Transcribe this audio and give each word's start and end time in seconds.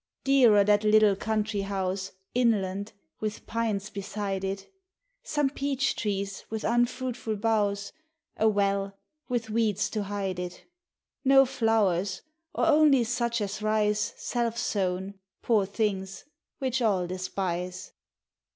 Dearer 0.23 0.63
that 0.63 0.83
little 0.83 1.15
country 1.15 1.61
house, 1.61 2.13
Inland, 2.33 2.91
with 3.19 3.45
pines 3.45 3.91
beside 3.91 4.43
it; 4.43 4.67
Some 5.21 5.51
peach 5.51 5.95
trees, 5.95 6.43
with 6.49 6.63
unfruitful 6.63 7.35
boughs, 7.35 7.93
A 8.35 8.49
well, 8.49 8.97
with 9.29 9.51
weeds 9.51 9.91
to 9.91 10.01
hide 10.05 10.39
it: 10.39 10.65
No 11.23 11.45
flowers, 11.45 12.23
or 12.55 12.65
only 12.65 13.03
such 13.03 13.41
as 13.41 13.61
rise 13.61 14.15
Self 14.17 14.57
sown, 14.57 15.19
poor 15.43 15.67
things, 15.67 16.25
which 16.57 16.81
all 16.81 17.05
despise. 17.05 17.91